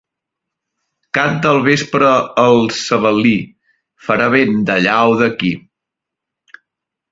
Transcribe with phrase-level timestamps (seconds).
[1.17, 2.09] Canta al vespre
[2.45, 3.35] el sebel·lí:
[4.09, 5.55] «Farà vent d'allà o d'aquí».